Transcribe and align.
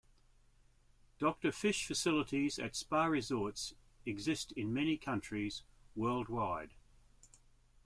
Doctor 1.19 1.51
fish 1.51 1.85
facilities 1.85 2.57
at 2.57 2.75
spa 2.75 3.05
resorts 3.05 3.75
exist 4.03 4.51
in 4.53 4.73
many 4.73 4.97
countries 4.97 5.61
worldwide. 5.95 6.71